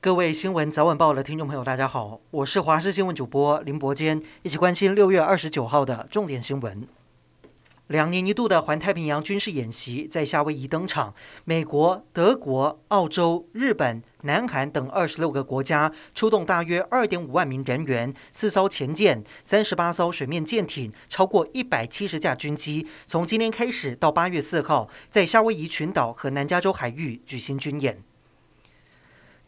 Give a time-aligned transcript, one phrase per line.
[0.00, 6.86] 各位新闻早晚报的听众朋友，大家好，我是华视新闻主播林伯坚，一起关心六月二十九号的重点新闻。
[7.88, 11.12] 两年一度的环太平洋军事演习在夏威夷登场，
[11.44, 28.00] 美国、德国、澳洲、日本、南韩等二十六个国家出动大约二点五万名人员，四艘潜舰、三十八艘水面舰艇、超过一百七十架军机，从今天开始到八月四号，在夏威夷群岛和南加州海域举行军演。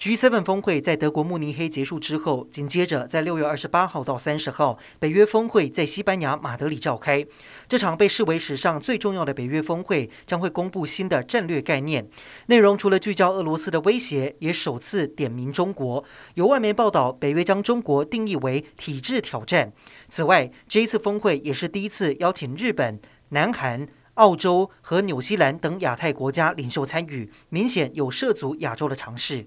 [0.00, 7.22] G7 峰会在德国慕尼黑结束之后，紧接着在六月二十八号到三十号，北约峰会在西班牙马德里召开。
[7.68, 12.08] 这场被视为史上最重要的北约峰会，将会公布新的战略概念。
[12.46, 16.02] 内容除了聚焦俄罗斯的威胁，也首次点名中国。
[16.32, 19.70] 有外媒报道，北约将中国定义为体制挑战。
[20.08, 29.46] 此外，这一次峰会也是第一次邀请日本、南韩、澳洲和纽西兰等亚太国家领袖参与，明显有涉足亚洲的尝试。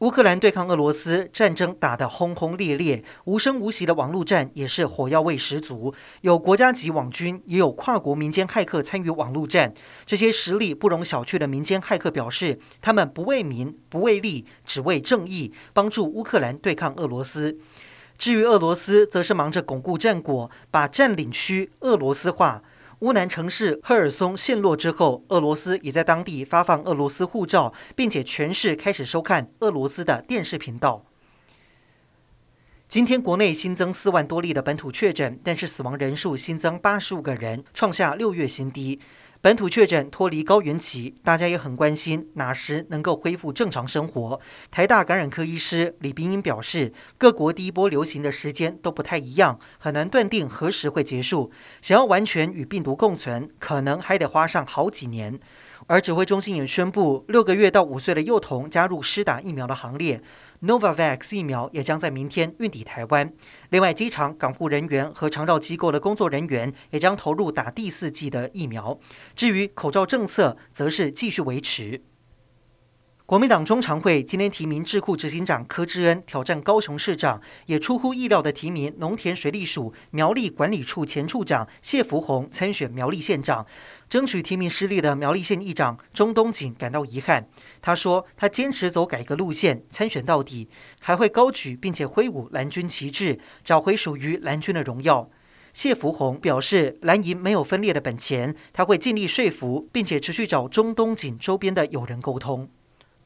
[0.00, 5.94] 乌克兰对抗俄罗斯战争打得轰轰烈烈，无声无息的网络战也是火药味十足。
[6.22, 9.72] 有国家级网军，也有跨国民间骇客参与网络战。
[10.04, 17.56] 这些实力不容小觑的民间骇客表示，他们不为民，不为利，只为正义，帮助乌克兰对抗俄罗斯。
[18.18, 22.62] 至于俄罗斯，则是忙着巩固战果，把占领区俄罗斯化。
[23.04, 31.04] 乌南城市赫尔松陷落之后，俄罗斯也在当地发放俄罗斯护照，并且全市开始收看俄罗斯的电视频道。
[32.88, 38.98] 今天国内新增四万多例的本土确诊，但是死亡人数新增八十五个人，创下六月新低。
[39.44, 44.40] 本土确诊脱离高原期，大家也很关心哪时能够恢复正常生活。
[44.70, 51.52] 台大感染科医师李冰英表示，各国第一波流行的时间都不太一样，很难断定何时会结束。
[51.82, 55.38] 想要完全与病毒共存，可能还得花上好几年。
[55.86, 60.22] 而指挥中心也宣布，六个月到五岁的幼童加入施打疫苗的行列。
[60.62, 63.30] Novavax 疫苗也将在明天运抵台湾。
[63.68, 68.98] 另外，机场、港务人员和长照机构的工作人员也将投入打第四剂的疫苗。
[69.36, 72.02] 至于口罩政策，则是继续维持。
[73.26, 83.64] 国民党中常会今天提名智库执行长柯志恩挑战高雄市长，也出乎意料的提名农田水利署苗栗管理处前处长谢福弘参选苗栗县长。
[84.10, 87.48] 争取提名失利的苗栗县议长钟东锦感到遗憾，
[87.80, 90.68] 他说他坚持走改革路线，参选到底，
[91.00, 95.30] 还会高举并且挥舞蓝军旗帜，找回属于蓝军的荣耀。
[95.72, 102.68] 谢福弘表示，蓝营没有分裂的本钱，他会尽力说服，并且持续找钟东锦周边的友人沟通。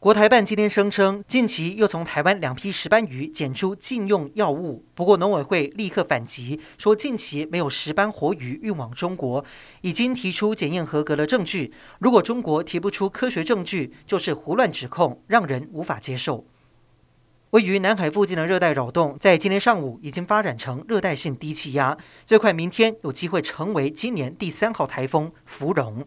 [0.00, 4.84] 国台办今天声称，近期又从台湾两批石斑鱼检出禁用药物。
[4.94, 9.44] 不过农委会立刻反击，说近期没有石斑活鱼运往中国，
[9.80, 11.72] 已经提出检验合格的证据。
[11.98, 16.46] 如果中国提不出科学证据，就是胡乱指控，让人无法接受。
[17.50, 26.06] 位于南海附近的热带扰动，在今天上午已经发展成热带性低气压，最快明天有机会成为今年第三号台风“芙蓉”。